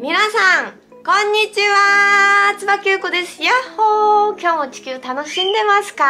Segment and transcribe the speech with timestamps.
[0.00, 0.72] 皆さん、
[1.04, 3.42] こんにちは椿ゆこです。
[3.42, 6.04] やっほー今日も地球楽しんでますか？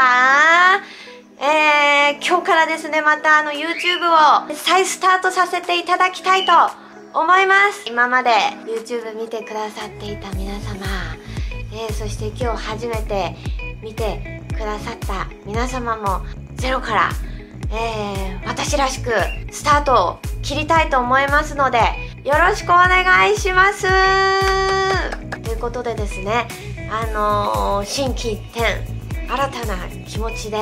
[1.40, 6.52] えー、今日からですね、またあの YouTube を再スタートさせていただきたいと
[7.12, 7.84] 思います。
[7.86, 8.30] 今まで
[8.66, 10.86] YouTube 見てくださっていた皆様、
[11.72, 13.36] えー、そして今日初めて
[13.82, 16.24] 見てくださった皆様も
[16.54, 17.10] ゼロから、
[17.70, 19.10] えー、私らしく
[19.52, 21.78] スタートを切りたいと思いますので、
[22.24, 23.82] よろしくお願いします。
[25.42, 26.48] ということでですね、
[26.90, 28.64] あのー、心機一転、
[29.30, 30.56] 新たな気持ちで、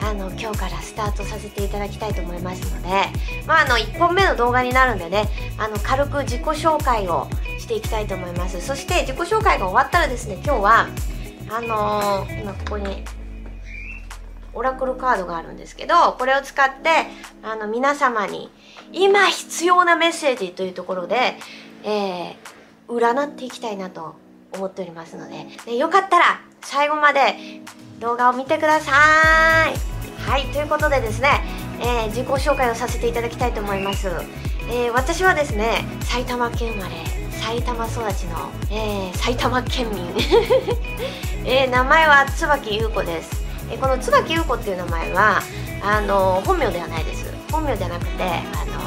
[0.00, 2.88] あの今日からスタートさせていただきたいと思いますので、
[3.46, 7.28] まあ、あの1本目の動画になるんでねあの軽く自己紹介を
[7.60, 8.60] していきたいと思います。
[8.60, 10.88] そして自己紹介が終わったらですね今日は
[11.50, 13.04] あのー、今ここに
[14.54, 17.06] オラクルカードがあるんですけどこれを使って
[17.42, 18.50] あの皆様に
[18.92, 21.36] 今必要なメッセージというところで、
[21.84, 22.36] えー、
[22.88, 24.16] 占っていきたいなと
[24.52, 27.36] 思っておりますのででよかったら最後まで
[28.00, 28.92] 動画を見てくださ
[29.68, 29.90] い。
[30.20, 31.28] はいということでですね、
[31.80, 34.08] えー、自己紹介をさせていただきたいと思います、
[34.70, 40.14] えー、私はですね埼玉県生まれ埼玉育ちの、えー、埼玉県民、
[41.44, 43.49] え名前は椿優子です。
[43.70, 45.40] えこの椿優子っていう名前は
[45.82, 47.32] あの本名ではないです。
[47.50, 48.80] 本名じゃなくてあの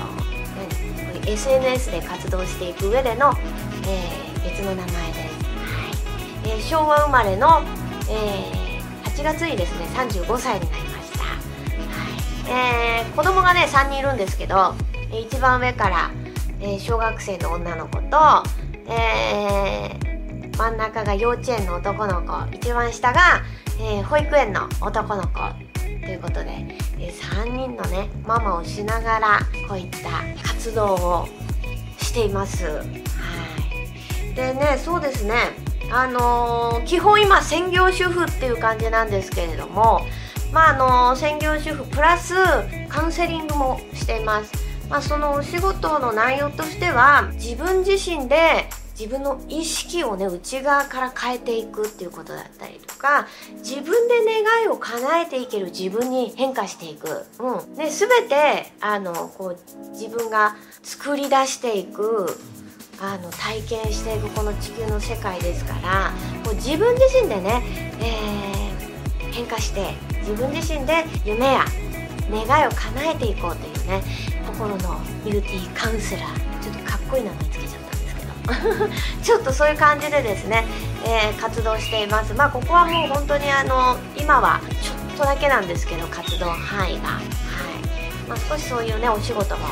[1.25, 3.34] 何？SNS で活動していく上での、
[3.88, 4.94] えー、別の名前で。
[4.94, 5.30] す、は
[6.45, 6.50] い。
[6.50, 7.62] えー、昭和生まれの、
[8.09, 11.36] えー、8月にですね35歳になりました、は
[12.47, 13.02] い。
[13.02, 14.75] えー、子供がね3人いるんですけど
[15.12, 16.12] 一番上から、
[16.59, 18.44] えー、小学生の女の子と、
[18.92, 22.53] えー、真ん中が幼稚園の男の子。
[22.53, 23.42] 一番下が
[23.80, 25.40] えー、保育園の男の子
[26.06, 26.50] ということで、
[27.00, 30.10] えー、3人のねママをしながらこういった
[30.48, 31.28] 活動を
[31.98, 32.66] しています。
[32.66, 32.84] は
[34.32, 35.36] い、でねそうですね
[35.92, 40.02] あのー、基本今専業主婦っていう感じなんですけれども
[40.52, 42.36] まああの専業主婦プラス
[42.90, 44.52] カウンセリングもしています。
[44.90, 53.28] まあ、そのお仕事の内容としては自分自身で自分の意識をね内側から変えていくっていうことだったりとか
[53.58, 57.76] 自分で願いを叶えていける自分に変化していく、うん。
[57.76, 62.38] ね、全てあのこう自分が作り出していく
[63.02, 67.64] あの体験していくこの地球の世界ですからこう自分自身でね、
[68.00, 71.66] えー、変化して自分自身で夢や
[72.32, 74.03] 願いを叶えていこうというね
[74.48, 76.53] 心のビューティーカウンセラー。
[76.64, 77.72] ちょっとかっこいい名前つけちゃった。
[79.24, 80.66] ちょっとそういう感じでですね、
[81.06, 82.34] えー、活動しています。
[82.34, 87.09] まあここはもう本当にあの今はちょっとだけなんですけど活動範囲が。
[87.09, 87.24] はい、
[88.28, 89.68] まあ、少しそういうねお仕事も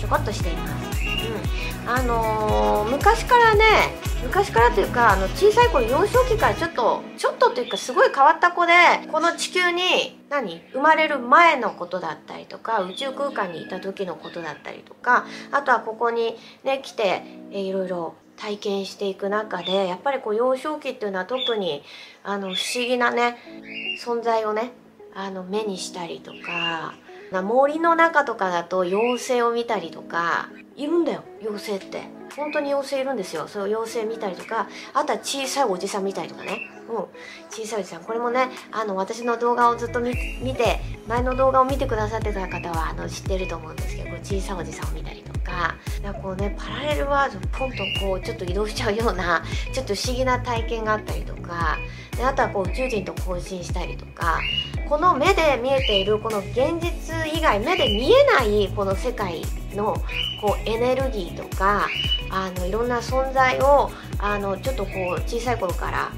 [0.00, 1.00] ちょこっとしています。
[1.84, 1.90] うん。
[1.90, 8.72] あのー、昔からね昔からというかあの小さい頃幼少期からちょっとちょっとというかすごい変わった子で
[9.10, 17.22] この地球に何生まれる前のことだったりとか宇宙空間にいた時のことだったりとかあとはここにね来て、
[17.52, 21.82] えいろいろ体験していく中でやっぱりこう幼少期っていうのは特に
[22.22, 23.36] あの不思議なね
[24.02, 24.72] 存在をね
[25.14, 26.94] あの目にしたりとか
[27.30, 32.02] な森の中とかだと妖精を見たりとかいるんだよ妖精って。
[32.36, 33.48] 本当に妖精いるんですよ。
[33.48, 36.68] そう妖精見たりとかあとは小さいおじさん見たりとかね。
[36.88, 36.96] うん。
[37.50, 38.04] 小さいおじさん。
[38.04, 45.36] これもねあの私の動画をずっと見て前の動画を見てくださってた方はあの知ってると思うんですけど小さいおじさんを見たりとか。
[45.46, 51.78] かこうねパラレルワールドポンとこうちょっと移動しちゃうようなちょっと不思議な体験があったりとか。
[52.16, 54.40] であとはこう宇宙人と交信したりとか。
[54.88, 59.42] この目で見えているこの現実以外目で見えないこの世界
[59.74, 59.96] の
[60.40, 61.88] こうエネルギーとか
[62.30, 66.12] あのいろんな存在をあのちょっとこう小さい頃から、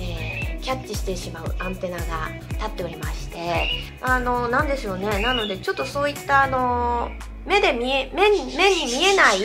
[0.00, 3.70] えー、キャッチしてしまうアンテナが立っておりまして
[4.00, 5.22] あのなんでしょうね。
[5.22, 7.10] なのでちょっとそういったあの
[7.46, 9.38] 目で見え目に目に見えない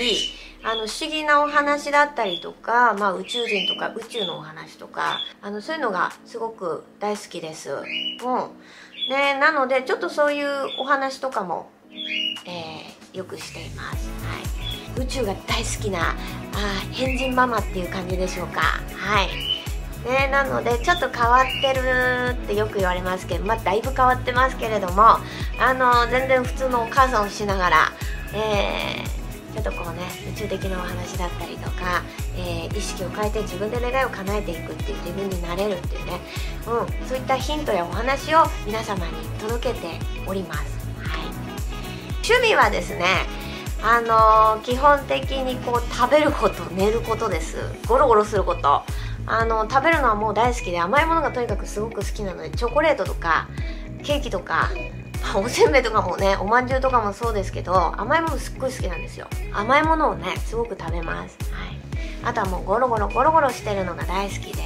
[0.68, 7.72] あの不思議なお話だったりとか、まあ、宇宙人とか宇宙のお話とかあのそういうのがすごく大好きです。
[7.72, 7.80] うん
[9.10, 10.48] ね、なのでちょっとそういう
[10.78, 11.70] お話とかも、
[12.46, 14.10] えー、よくしています。
[14.26, 16.16] はい、宇宙が大好きなあ
[16.92, 18.60] 変人ママっていう感じでしょうか。
[18.94, 19.30] はい
[20.06, 25.04] ね、なのでちょっと変わってるってよく言われますけど、まあ、だいぶ変わってますけれども
[25.60, 27.78] あの全然普通のお母さんをしながら、
[28.34, 29.27] えー
[29.58, 32.04] ちょっとこうね宇宙的なお話だったりとか、
[32.38, 36.20] えー、意識を変えて自分で願いを叶えていくっていう自分になれるっていうね、
[36.68, 39.88] うん、そういったヒントやお話を皆様に届けて
[40.28, 40.78] おります。
[41.00, 41.26] はい、
[42.24, 43.06] 趣味はですね
[43.82, 47.58] あのー、基本的にこう食べること寝ることです。
[47.88, 48.84] ゴロゴロすること。
[49.30, 53.50] あの食べるのはもう大好きで甘いものがとにかくすごく好きなのでチョコレートとか
[54.02, 54.70] ケーキとか
[55.24, 59.28] あおせんべいとかもねおまんじゅうとかもそうですけど甘いものすっごい好きなんですよ。
[59.54, 61.38] 甘いものをねすごく食べます。
[61.52, 61.80] はい。
[62.24, 64.62] あとはもうゴロゴロゴロゴロしてるのが大好きです。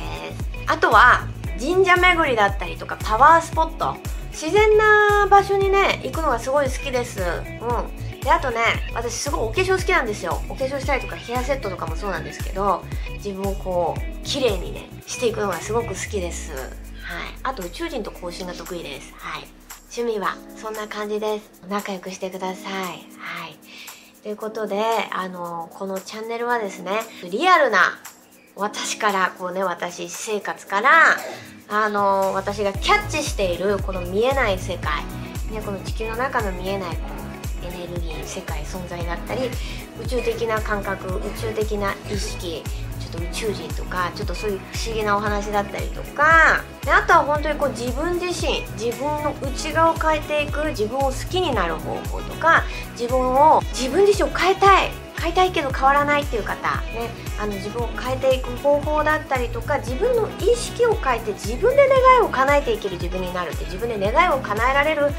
[0.68, 1.28] あとは
[1.60, 3.98] 神社巡りだったりとかパワースポット。
[4.32, 7.20] 自然な場所にね行くのがすごい好きです。
[7.20, 8.22] うん。
[8.22, 8.58] であとね
[8.94, 10.42] 私すごいお化粧好きなんですよ。
[10.48, 12.84] お化粧したりとかヘアセットとかもそうなんですけど
[13.16, 16.54] 自分をこう綺麗にねしていくのがすごく好きです。
[16.54, 16.64] はい。
[17.44, 19.14] あと宇宙人と交信が得意です。
[19.18, 19.48] はい。
[19.94, 21.64] 趣味はそんな感じです。
[21.68, 22.74] 仲良くしてください。
[23.20, 23.58] はい。
[24.24, 28.00] ということであのこのチャンネルはですねリアルな
[28.56, 31.18] 私からこうね私生活から
[31.68, 35.04] あの私がキャッチしているこの見えない世界、
[35.52, 37.02] ね、この地球の中の見えないこ
[37.66, 39.50] のエネルギー世界存在だったり
[40.02, 42.64] 宇宙的な感覚宇宙的な意識
[43.12, 46.64] と宇宙人とかちょっとそういう不思議なお話だったりとか。
[46.84, 52.64] であとは本当にこう自分自身自分の内側を変えていく自分を好きになる方法とか
[52.94, 54.90] 自分を自分自身を変えたい
[55.22, 65.12] 変えたいけど変わらないっていう方、ね、あの自分を変えていく方法だったりとか自分の意識を変えて自分で願いを叶えていける自分になるって自分で願いを叶えられる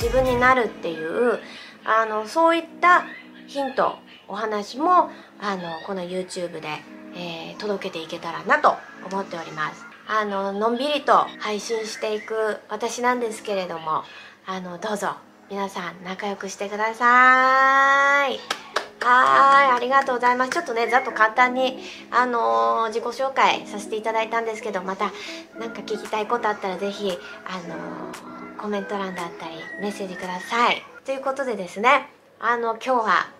[0.00, 1.38] 自分になるっていう
[1.84, 3.04] あのそういった
[3.46, 3.98] ヒント
[4.28, 5.10] お話も
[5.40, 6.68] あのこの YouTube で、
[7.14, 8.76] えー、届けていけたらなと
[9.10, 9.84] 思っております。
[10.06, 14.02] あののんびりと配信していく私なんですけれども
[14.44, 15.14] あのどうぞ
[15.48, 18.60] 皆さん仲良くしてください。
[19.02, 21.78] はいありがとうございますちょっとねざっと簡単に
[22.10, 25.10] あのー、自己紹介させていただいたんですけどまた
[25.58, 32.08] 何か聞きたいことあったら是非あのー、コメント欄だったりメッセージくださいということでですね
[32.40, 33.30] あの今日は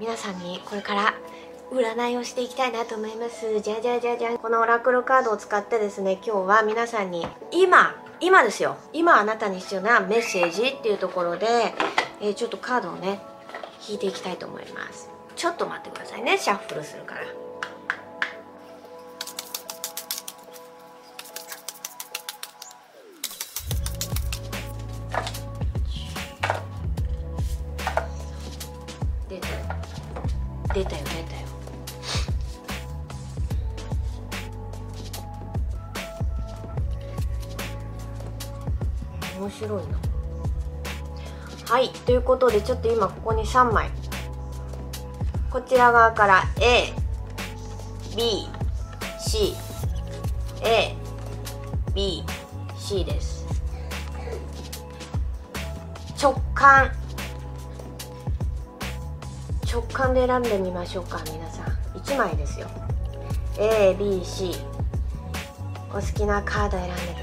[0.00, 1.14] 皆さんにこれから
[1.70, 3.60] 占いをしていきたいなと思います。
[3.60, 4.38] じゃじゃじゃじゃん。
[4.38, 8.76] このオラクルカードを使ってですね今日は皆さんに今今ですよ。
[8.92, 11.46] 今あなたに必要なメッセージっていうところで、
[12.20, 13.20] えー、ちょっとカードをね
[13.86, 15.10] 引いていきたいと思います。
[15.36, 16.38] ちょっと待ってくださいね。
[16.38, 17.20] シャッフルするから。
[29.28, 29.64] 出たよ。
[30.74, 31.37] 出たよ。
[39.38, 39.98] 面白いな。
[41.70, 43.90] はいということでちょっと今ここに3枚。
[45.50, 46.92] こちら側から A
[48.16, 48.48] B
[49.20, 49.54] C
[50.62, 50.94] A
[51.94, 52.24] B
[52.76, 53.46] C です。
[56.20, 56.90] 直感。
[59.70, 61.66] 直感で選んでみましょうか皆さん。
[61.98, 62.66] 1枚ですよ。
[63.58, 64.54] ABC
[65.90, 67.17] お好きなカード選んで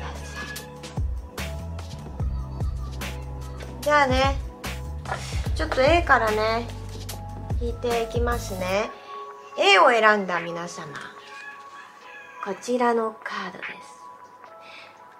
[3.86, 4.36] じゃあね。
[5.54, 6.68] ちょっと A からね。
[7.62, 8.90] 引いていきますね。
[9.60, 10.88] A を選んだ皆様。
[12.44, 14.02] こちらのカードです。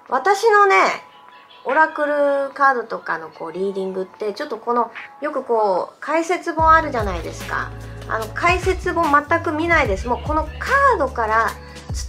[0.10, 0.78] 私のね
[1.66, 4.92] オラクルカードとかのこうリーディングってちょっとこの
[5.22, 7.72] よくこう解説本あるじゃないですか。
[8.10, 10.08] あの解説本全く見ないです。
[10.08, 11.52] もうこのカードから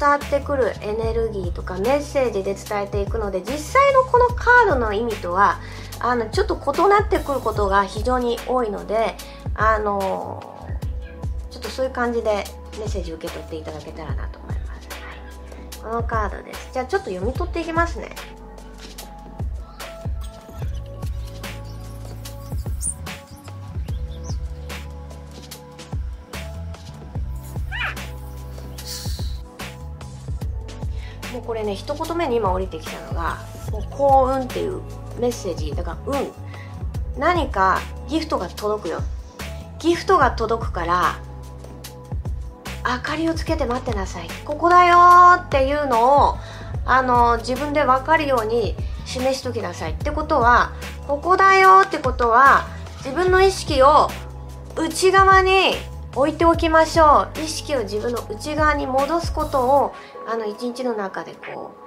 [0.00, 5.60] 伝わってくるエネルギーとかメッセージで伝えていくので実際のこのカードの意味とは
[5.98, 9.16] あのちょっと異なってくることが非常に多いので
[9.54, 10.68] あの
[11.50, 12.44] ちょっとそういう感じで
[12.78, 14.88] メッセージ受け取っていただけたらなと思います、
[15.80, 16.70] はい、このカードです。
[16.72, 18.14] じゃあちょっと読み取っていきますね。
[31.32, 33.38] もうこれね一言目に今降りてきたのが
[33.70, 34.80] もう幸運っていう
[35.18, 35.74] メッセージ。
[35.74, 36.32] だからうん。
[37.18, 39.00] 何かギフトが届くよ。
[39.78, 41.18] ギフトが届くから
[42.84, 44.28] 明かりをつけて待ってなさい。
[44.44, 46.36] ここだよっていうのを
[46.84, 49.92] あの自分で分かるように示しときなさい。
[49.92, 50.72] ってことは
[51.08, 52.66] ここだよってことは
[52.98, 54.08] 自分の意識を
[54.76, 55.74] 内側に
[56.14, 57.40] 置いておきましょう。
[57.40, 59.94] 意識を自分の内側に戻すことを
[60.28, 61.85] あの一日の中でこう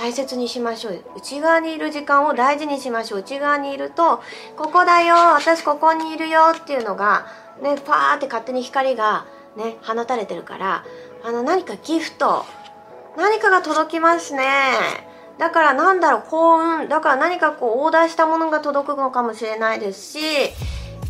[0.00, 1.04] 大切にしましょう。
[1.14, 3.20] 内側にいる時間を大事にしましょう。
[3.20, 4.22] 内側にいると
[4.56, 7.26] ここだよ私ここにいるよっていうのが
[7.62, 9.26] ねパーって勝手に光が
[9.58, 10.84] ね放たれてるから
[11.22, 12.46] あの何かギフト
[13.18, 14.42] 何かが届きますね。
[15.36, 16.88] だからなんだろう幸運。
[16.88, 20.18] だから何かこうオーダーしたものが届くのかもしれないですし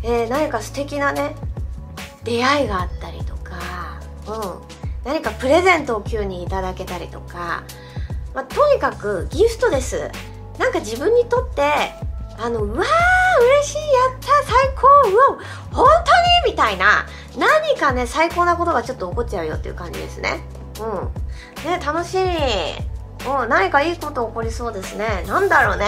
[0.03, 1.35] えー、何か素敵なね
[2.23, 7.63] 出会いがあったりとか、うん、何かプレゼントを急にいただけたりとか、
[8.33, 10.09] まあ、とにかくギフトです。
[10.57, 11.63] なんか自分にとって
[12.37, 12.87] あのうわー
[13.61, 13.83] 嬉しいや
[14.15, 15.87] った最高うわ本
[16.45, 17.05] 当にみたいな。
[17.37, 20.43] 何かね最高なことがちょっと起こっちゃうよっていう感じですね。
[20.79, 21.69] うん。
[21.69, 25.23] ね楽しみうん何かいいこと起こりそうですね。
[25.27, 25.85] なんだろうね。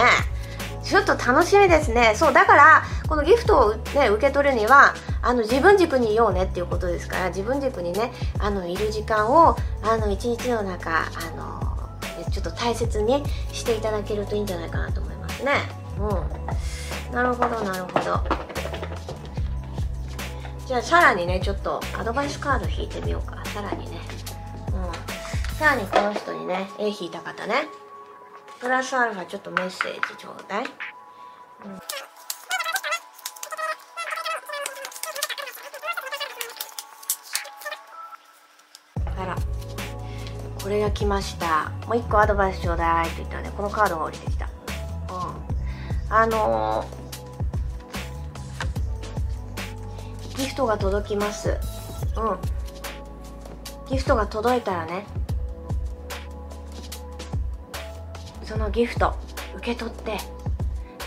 [0.84, 2.12] ちょっと楽しみですね。
[2.14, 11.63] そうだからこのギフトを、ね、受け取るにはあの自分軸にいようねっていうことですから自分軸にねあのいる時間をあの一日の中あの
[12.34, 13.22] ちょっと大切に
[13.52, 15.52] していただけるといいんじゃないかなと思いますね。
[16.00, 17.14] うん。
[17.14, 18.20] なるほどなるほど。
[20.66, 23.44] じゃあさらにねちょっとアドバイスカード引いてみようか。
[23.46, 24.00] さらにね。
[24.72, 25.56] うん。
[25.56, 27.68] さらにこの人にね絵引いた方ね。
[28.58, 30.64] プラスアルファちょっとメッセージちょうだい、
[40.64, 41.72] これが来ました。
[41.86, 44.46] もう一個アドバイスちょうだいって言ったらねこのカードが降りてきた。
[44.46, 44.52] うん。
[46.08, 51.58] あのー、ギフトが届きます。
[52.16, 53.90] うん。
[53.90, 55.04] ギフトが届いたらね
[58.42, 59.14] そのギフト
[59.56, 60.16] 受け取って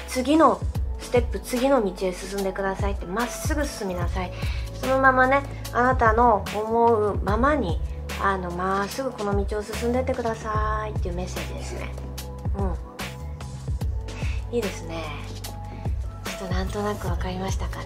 [0.07, 0.61] 次の
[0.99, 4.31] ステップ次の道へ進んでくださいってまっすぐ進みなさい。
[4.75, 5.41] そのままね
[5.73, 7.81] あなたの思うままに
[8.21, 11.91] あのまっすぐこの道を進んでってくださいっていうメッセージですね。
[12.57, 14.55] うん。
[14.55, 15.03] いいですね。
[16.25, 17.85] ちょっとなんとなく分かりましたかね。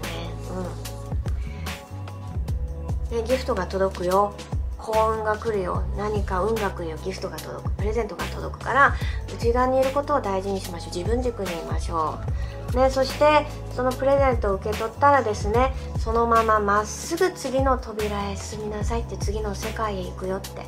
[3.11, 3.23] うん。
[3.23, 4.33] でギフトが届くよ。
[4.77, 5.83] 幸運が来るよ。
[5.97, 6.97] 何か運が来るよ。
[7.03, 7.71] ギフトが届く。
[7.71, 8.95] プレゼントが届くから
[9.33, 10.95] 内側にいることを大事にしましょう。
[10.95, 12.19] 自分軸にいましょ
[12.60, 20.61] う、ね、そしてそのプレゼントを受け取ったらですねそのまままっすぐ次の扉へ進みなさいって次の世界へ行くよって、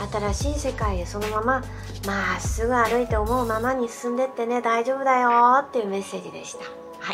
[0.00, 1.62] うん、新しい世界へそのまま
[2.06, 6.64] まっすぐ歩いて思うままに進んでってね大丈夫だよっていうメッセージでした。
[7.00, 7.12] は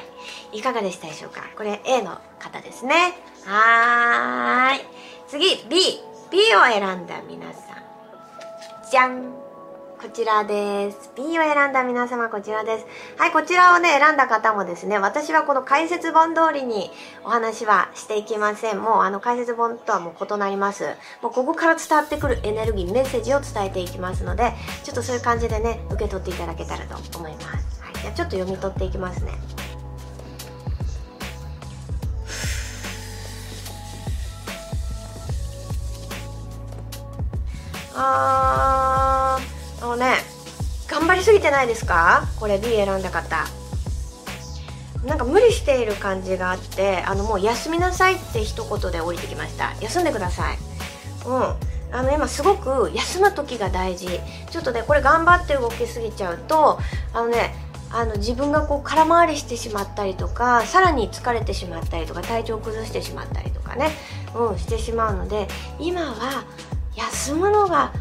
[0.53, 0.59] い。
[0.59, 1.43] いかがでしたでしょうか？
[1.57, 3.15] これ A の方ですね。
[3.45, 4.81] はーい。
[5.27, 8.91] 次 B B を選んだ皆さん。
[8.91, 9.50] じゃん。
[10.01, 11.11] こちらです。
[11.15, 12.87] B を選んだ皆様こちらです。
[13.19, 16.91] はい、こちらをね、選んだ方もですね、私はこの解説本通りに
[17.23, 18.81] お話はしていきません。
[18.81, 20.87] もうあの解説本とはもう異なります。
[21.21, 24.55] もうここから伝わってくるエネルギー、メッセージを伝えていきますので、
[24.85, 27.83] ちょっとそういう感じでね、受け取っていただけたらと思います。
[27.83, 29.35] はい、じゃあちょっと読み取っていきますね。
[37.95, 40.15] あーあのね
[40.89, 42.27] 頑張りすぎてないですか？
[42.39, 43.47] これ B 選んだ方。
[45.05, 49.73] なんか無理している感じがあってあのもう休みなさいって一言で降りてきました。
[49.81, 50.59] 休んでください。
[51.27, 51.55] うん。
[51.93, 54.21] あの今すごく休む時が大事。
[54.51, 56.79] ちょっとねこれ頑張って動きすぎちゃうと
[57.15, 57.55] あのね
[57.93, 63.91] あの自分がこう空回りしてしまったりとかさらに疲れてしまったりとか体調を崩してしまったりとかね、
[64.37, 65.49] うん、してしまうので
[65.81, 66.45] 今は
[66.95, 67.93] 休むのが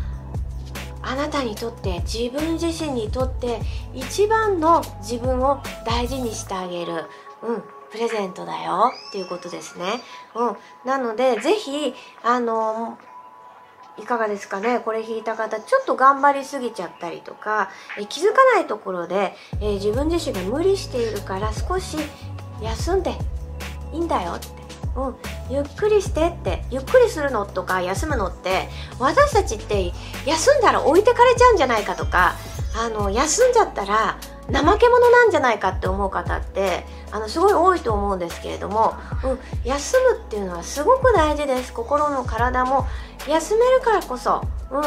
[1.09, 3.59] あなたにとって自分自身にとって
[3.95, 7.05] 一番の自分を大事にしてあげる、
[7.41, 8.91] うん、プレゼントだよ。
[9.09, 10.01] っていうことですね。
[10.35, 12.99] うん、なので是非あの
[13.97, 14.81] いかがですかね。
[14.81, 21.97] これ引いた方ちょっと頑張りすぎちゃったりとかえ気づかないところで、え、自分自身が無理しているから少し
[22.61, 23.13] 休んで
[23.91, 24.58] いいんだよって
[25.07, 25.15] うん、
[25.49, 29.91] ゆっくりしてってゆっくりするのとか休むのって私たちって
[30.25, 32.35] 休んだら置いてかれちゃうんじゃないかとか
[32.75, 34.19] あの休んじゃったら
[34.51, 42.87] 怠け者なんじゃないかって思う方ってあのすごい多いと思うんですけれども、うん、休むっていうのはすごく大事です心も体も
[43.27, 44.41] 休めるからこそ、
[44.71, 44.81] うん、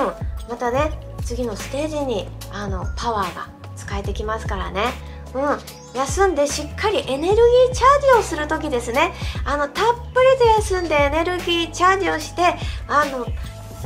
[0.49, 0.91] またね
[1.25, 5.12] 次のステージにあのパワーが使えてきますからね。
[5.35, 5.59] うん、
[5.99, 9.13] 休んでしっかりエネルギーチャージをする時ですね。
[9.45, 12.43] あのたっぷりと休んでエネルギーチャージをして
[12.89, 13.27] あの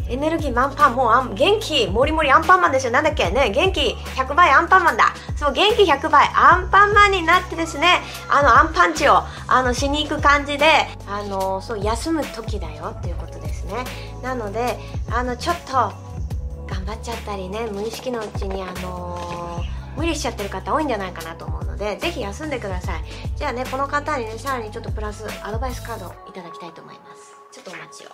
[0.09, 3.31] エネルギー満帆もう元気もりもりアンパンマンですよなんだっけ？
[3.31, 5.15] ね元気100倍アンパンマンだ。
[5.37, 10.65] そう元気100倍アンパンマンになってですねあのアンパンチをあのしに行く感じで
[11.09, 12.95] あのそう休む時だよ。
[12.99, 13.85] っていうことですね。
[14.23, 14.79] なので
[15.11, 19.46] あのちょっと頑張っちゃったりね無意識のうちにあのー
[19.97, 23.05] 無理しちゃってる方多いんじゃないかなと思うのでぜひ休んでください。
[23.37, 27.35] じゃあねこの方にねさらにちょっとプラスアドバイスカードいただきたいと思います。
[27.53, 28.11] ちょっとお待ちを。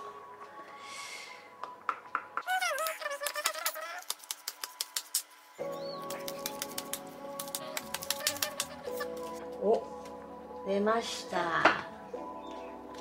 [9.65, 11.37] お出ました。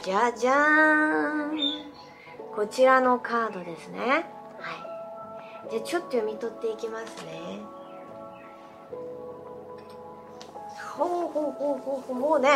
[0.04, 1.92] じゃじゃーん。
[2.54, 4.26] こちらのカードですね。
[4.58, 5.70] はい。
[5.70, 7.60] じゃあちょっと読み取っていきますね。
[11.04, 12.48] ほうほうほうほうほうもうね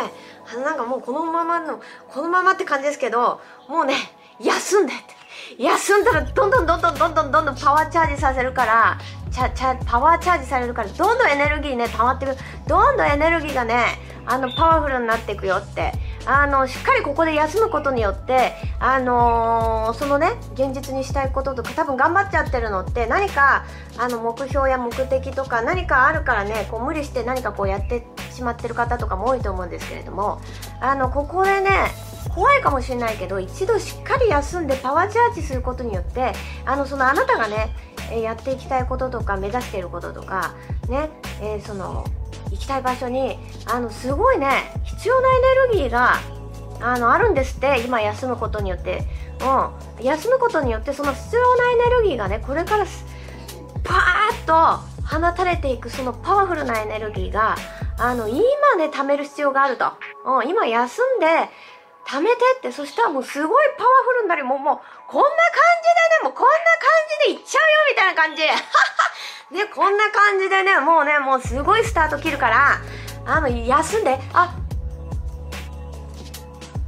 [0.63, 3.95] なんかもうこのままのこのままって感じですけどもうね
[4.39, 5.17] 休んでって。
[5.57, 8.99] 休んだらどんどんどんどんどんどんどんどんパワーチャージさせるから
[9.31, 12.35] チャチャパワーチャージされるからどんどんエネルギーね溜まってく
[12.67, 15.93] どんどんエネルギーがねあのパワフルになっていくよって。
[16.29, 18.51] あのしっかりここで休むことによって
[18.81, 23.65] あのー、そのね現実にしたいこととか多分頑張っちゃってるのって何か
[23.97, 28.05] あの目標や目的とか何かあるからねこう無理して何かこうやって
[28.37, 30.39] しまってる方とかも多いと思うんですけれども
[30.79, 31.69] あのここでね
[32.33, 36.33] 怖いかもしれないけど一度しっかり休んでパワーチャージすることによって
[36.65, 37.69] あのそのあなたがね
[38.21, 40.53] やっていきたいこととか目指していることとか
[40.87, 41.09] ね、
[41.41, 42.05] えー、その
[42.51, 46.15] 行きたい場所にあのすごいね必要なエネルギーが
[46.79, 49.03] あのあるんですって今休むことによって、
[49.99, 52.85] うん、休むことによってその必要なエネルギーがねこれから
[53.83, 57.55] パーッと放たれていくそのパワフルなエネルギーが
[57.99, 59.91] あの今ね貯める必要があると、
[60.25, 61.25] うん、今休んで
[62.05, 65.35] 貯めてってそしたらもうすごいパワフルになりもうもうこんな感
[65.81, 66.57] じでねもうこんな感
[67.25, 68.43] じでいっちゃうよみたいな感じ。
[69.49, 72.81] ね、こんな感じでね、もうね、もうすごいスタート切るから、
[73.25, 74.53] あの、休んで、あ、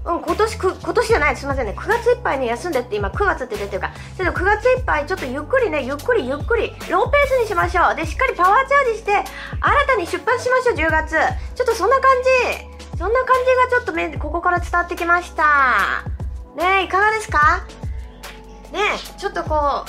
[0.05, 1.75] うん、今年く、今年じゃない、すみませんね。
[1.77, 3.93] 9月いっぱいね、休んでって今、9月って出てるから。
[3.93, 7.95] ちょっと9月いっぱい、ちょっとゆっくりね、ゆっくりゆっくり、ローペースにしましょう。
[7.95, 9.25] で、しっかりパワーチャージして、新
[9.87, 11.15] たに出発しましょう、10月。
[11.55, 12.97] ちょっとそんな感じ。
[12.97, 16.03] そんな感じがちょっとめ、ここから伝わってきました。
[16.55, 17.63] ねいかがですか？
[18.73, 18.79] ね
[19.17, 19.85] ちょっとこ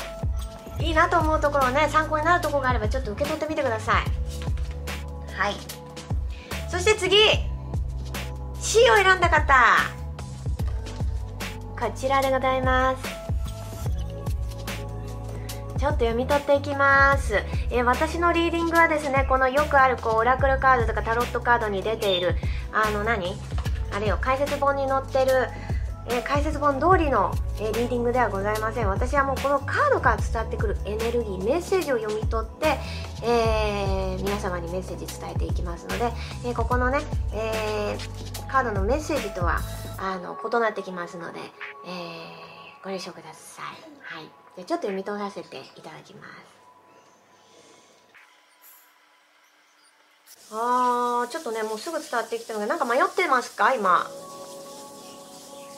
[0.78, 4.04] う、いいなと思うところね参考になるところがあればちょっと受け取ってみてください
[5.34, 5.54] はい
[6.70, 7.16] そして次
[8.60, 9.54] C を選んだ方
[11.80, 13.02] こちらでございます。
[15.78, 22.34] ちょっと読み取っていきます、え、私のリーディングはですねこのよくあるこうオラクルカードとかタロットカードに出ている
[22.70, 23.34] あの何？
[23.92, 25.48] あれよ解説本に載ってる
[26.10, 28.88] え、解説本通りの、え、リーディングではございません。
[28.88, 32.78] 私はもうこのカードから伝わってくるエネルギーメッセージを読み取って、
[33.22, 36.10] え、皆様にメッセージ伝えていきますので、
[36.44, 36.98] えここのね、
[37.32, 37.96] え
[38.48, 39.60] カードのメッセージとは
[39.98, 41.38] あの異なってきますので、
[41.86, 41.90] え
[42.84, 43.64] ご了承ください、
[44.02, 46.60] はい、じゃちょっと読み取らせていただきます。
[50.52, 53.72] あーちょっとねもうすぐ伝わってきたのでなんか迷ってますか？
[53.72, 54.06] 今。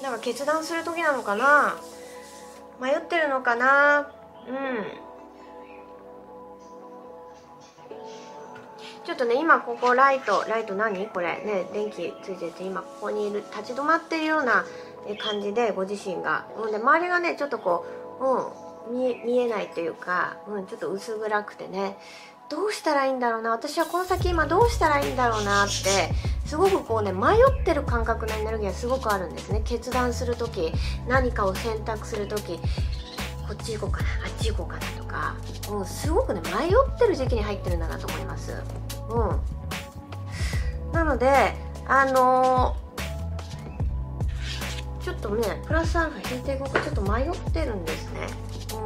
[0.02, 1.76] なんか決断する時なのかな？
[2.80, 4.10] 迷ってるのかな？
[4.48, 4.84] うん。
[9.04, 11.06] ちょっとね今ここライトライト何？
[11.08, 11.42] これ。
[11.44, 14.64] ね電気ついてて今ここにいる立ち止まってるような
[15.18, 17.84] 感じでご自身が、うん、で周りがねちょっとこ
[18.20, 21.96] う、うん、見見えないというか、うん、ちょっと薄暗くてね
[22.48, 26.10] どうしたらいいんだろうな私はこの先今どうしたらいいんだろうなって
[26.44, 29.62] すごくこうね迷ってる感覚のエネルギーがすごくあるんですね。
[29.64, 30.72] 決断する時
[31.08, 35.36] 何かを選択する時こっち行こうかなあっち行こうかなとか、
[35.70, 38.52] うん、すごくね迷ってる時期に入ってるんだなと思います。
[39.10, 39.62] うん
[40.92, 41.54] なので
[41.86, 42.76] あの、
[45.02, 46.80] ちょっとねプラスアルファ引いていこうか。
[46.80, 48.26] ちょっと迷ってるんですね。
[48.74, 48.76] う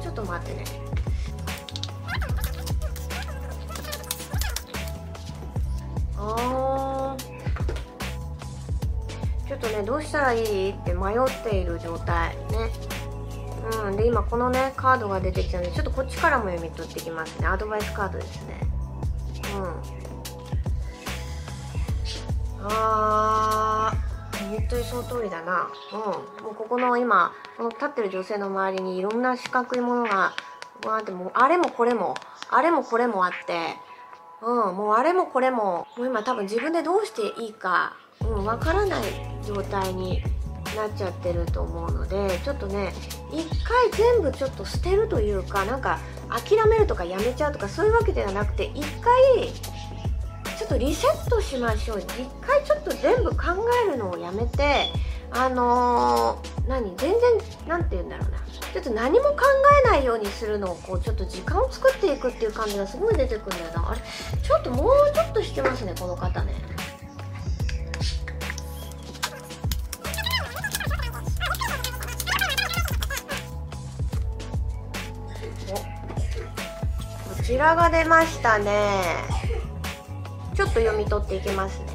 [0.00, 0.02] ん。
[0.02, 0.64] ちょっと待ってね。
[6.18, 7.16] あ
[9.48, 12.70] ちょっとねどうしたらいいって迷っている状態ね。
[13.86, 13.96] うん。
[13.96, 17.46] で今このねカードが出てきたのでちょっとこっちからも読み取ってきますね。
[17.46, 18.60] アドバイスカードですね。
[19.56, 19.58] う
[20.08, 20.11] ん。
[22.64, 25.68] あー本当にその通りだな。
[25.92, 25.96] う
[26.40, 26.44] ん。
[26.44, 30.34] もうここの今この立ってる女性の周りにいろんな四角いものが
[30.84, 32.14] わーってもうあれもこれも
[32.50, 33.76] あれもこれもあって
[34.42, 39.02] うん、もうあれもこれももう今多分自分でどうしていいか、うん、分からない
[39.46, 40.22] 状態に
[40.76, 42.92] なっちゃってると思うのでちょっとね
[43.30, 49.12] 一回全部ちょっと捨てるというかなんか諦めるとかやめちゃうとかそういうわけではなくて一回
[50.62, 51.98] ちょっとリセットしましょう。
[51.98, 52.06] 一
[52.40, 53.36] 回ちょっと全部考
[53.84, 54.86] えるのをやめて
[55.32, 56.96] あのー、何？
[56.98, 57.18] 全然
[57.66, 58.38] 何て言うんだろうな。
[58.72, 59.38] ちょっと何も考
[59.86, 63.90] えないようにするのをこうちょっと時間を作っていくっていう感じがすごい出てくるんだよな。
[63.90, 64.00] あれ？
[64.40, 66.54] ちょっともうちょっとしてますねこの方ね。
[77.36, 79.31] こちらが出ましたね。
[80.54, 81.86] ちょっと読み取っていきますね。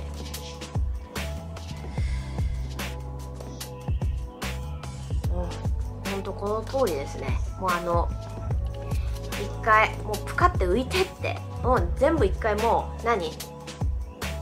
[6.28, 7.40] この通りですね。
[7.60, 8.10] もうあの
[9.42, 11.38] 一回もうプカって浮いてって。
[11.64, 13.32] もう全部一回もう何？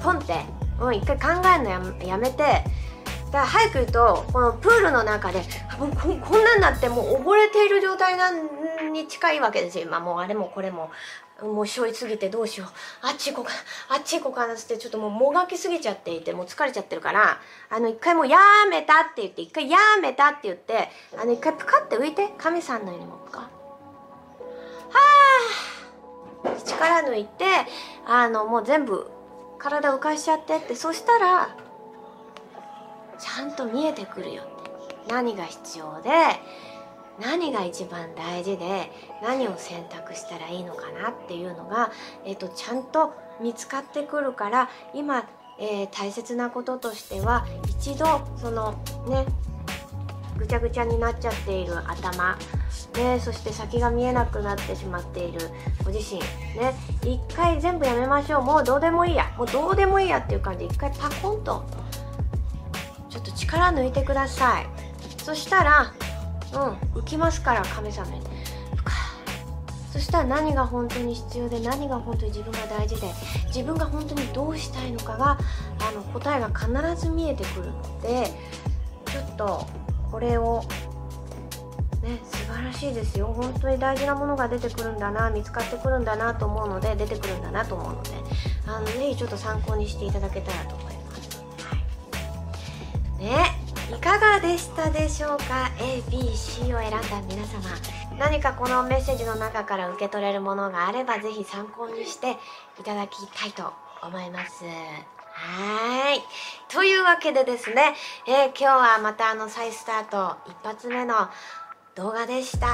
[0.02, 0.46] ポンって。
[0.80, 2.38] もう一回考えるのややめて。
[2.38, 2.64] だか
[3.34, 5.42] ら早く言うとこのプールの中で
[5.78, 9.86] ここんなんなってもう溺れている状態なんに近いわけですよ。
[9.86, 10.90] 今もうあれもこれも。
[11.42, 12.70] もうしょいすぎてどうしよう。
[13.02, 13.52] あっち行こうか。
[13.90, 18.38] あっち行こうかなっつってちょっともうもがきすぎちゃっていてもう疲れちゃってるからあの一回もうや
[18.70, 23.50] めたって言って一回やめたって言ってあの一回プカって浮いて亀さんのようにもプカは
[26.46, 27.46] あ力抜いて
[28.06, 29.10] あのもう全部
[29.60, 30.76] 体浮かしちゃってって。
[30.76, 31.56] そしたら
[33.20, 34.56] ちゃんと見えてくるよって。
[35.08, 36.10] 何が必要で
[37.20, 38.92] 何が一番大事で
[39.24, 41.92] 何を選択したらいいのかなっていうのが、
[42.26, 45.28] えーと、ちゃんと見つかってくるから今、
[45.60, 48.74] えー、大切なこととしては一度その
[49.08, 49.26] ね
[50.38, 52.38] ぐちゃぐちゃになっちゃっている頭
[52.98, 55.40] ね、そして先が見えなくなってしまっている
[55.84, 56.22] ご自身
[56.60, 56.74] ね
[57.04, 58.42] 一回全部やめましょう。
[58.42, 59.34] もうどうでもいいや。
[59.38, 61.66] もうどうでもいいやっていう感じで一回パコンと
[63.10, 64.68] ちょっと力抜いてください。
[65.18, 65.94] そしたら
[66.54, 68.22] うん浮きますから神様に。
[69.92, 73.08] そしたら何が本当に必要で何が本当に自分が大事で
[73.48, 75.38] 自分が本当にどうしたいのかが
[75.80, 78.30] あの答えが必ず見えてくるので
[79.06, 79.66] ちょっと
[80.12, 80.66] これを
[82.04, 83.28] ね素晴らしいですよ。
[83.28, 88.10] 本当に大事なものが出てくるんだな見つかってくるんだなと思うので出てくるんだなと思うので
[88.68, 91.42] あのぜひちょっと参考にしていただけたらと思います。
[91.64, 91.78] は
[93.22, 93.55] い、ね。
[93.92, 97.62] いかがでしたでしょうか？ABC を選んだ皆様。
[98.18, 102.38] 何かこのメッセージの中から受け取れるものがあればぜひ参考にして
[102.80, 104.64] いただきたいと思います。
[104.66, 106.22] はい。
[106.74, 107.94] というわけでですね、
[108.28, 111.30] えー、今日はまたあの再スタート一発目の
[111.96, 112.68] 動画でした、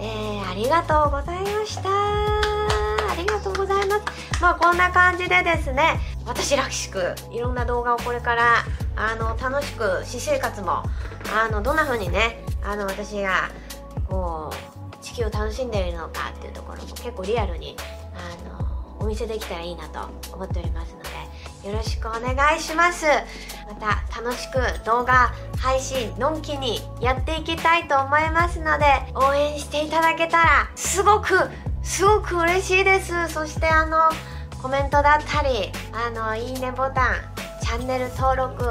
[0.00, 1.90] えー、ありがとうございました。
[1.90, 4.40] ありがとうございます。
[4.40, 8.64] まあこんな感じでですね私らしくいろんな動画をこれから
[8.96, 10.82] あの楽しく私生活も
[11.34, 13.50] あのどんな風にねあの私が
[14.08, 17.76] こう地球を楽しんでいるのかっていうところも結構リアルに
[18.14, 20.00] あのお見せできたらいいなと
[20.32, 23.06] 思っておりますのでよろしくお願いします。
[23.68, 31.38] また楽しく動画配信のんきにやっていきたいと思いますので応援していただけたらすごく
[31.82, 33.28] すごく嬉しいです。
[33.28, 33.98] そしてあの
[34.60, 38.64] コメントだったりあのいいねボタンャンネル登録、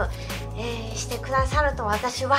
[0.57, 2.37] えー、してくださると私は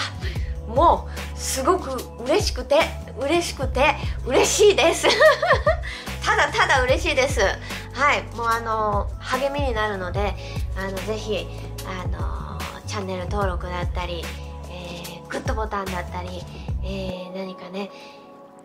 [0.69, 1.91] もうすごく
[2.25, 2.79] 嬉しくて
[3.19, 3.95] 嬉しくて
[4.27, 5.07] 嬉しいです。
[6.25, 7.41] ただただ嬉しいです。
[7.41, 10.35] はいもうあの励みになるので
[10.77, 11.47] あのぜひ
[11.87, 14.25] あのチャンネル登録だったり、
[14.71, 16.43] えー、グッドボタンだったり、
[16.83, 17.91] えー、何かね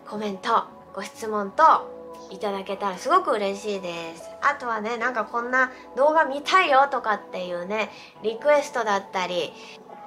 [0.08, 1.97] コメントご質問と
[2.30, 4.30] いただけたらすごく嬉しいです。
[4.42, 7.90] あとはねなんかこんな動画見たいよとかっていうね
[8.22, 9.52] リクエストだったり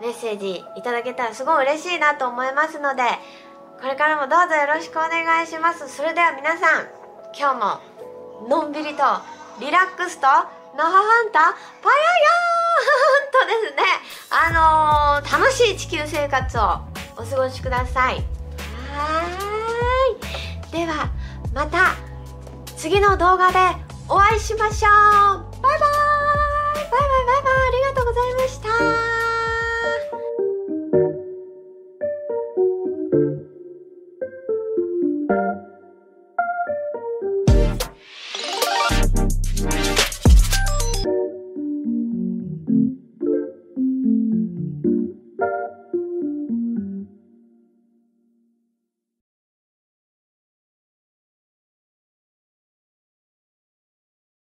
[0.01, 3.03] メッセージいただけたらすごい嬉しいなと思いますので
[3.81, 5.89] これからもどうぞよろしくお願いします。
[5.89, 6.87] それでは皆さん
[7.37, 7.81] 今日
[8.45, 9.03] ものんびりと
[9.59, 11.39] リラックスとノハハンタ
[11.81, 13.83] パヤヤーンとですね。
[14.29, 16.61] あのー、楽しい地球生活を
[17.17, 18.15] お過ごしください。
[18.15, 18.21] は
[20.69, 20.71] い。
[20.71, 21.09] では
[21.53, 21.95] また
[22.81, 23.59] 次の動画で
[24.09, 24.91] お会いしましょう。
[24.91, 25.99] バイバー
[26.73, 26.81] イ。
[26.81, 27.11] バイバイ。
[27.11, 27.53] バイバイ。
[27.53, 29.20] ありがとうございました。